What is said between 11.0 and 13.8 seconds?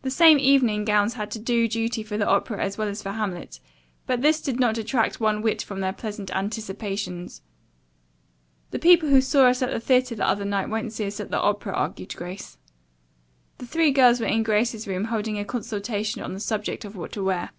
us at the opera," argued Grace. The